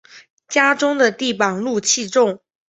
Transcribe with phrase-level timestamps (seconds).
[0.47, 2.41] 家中的地板露气重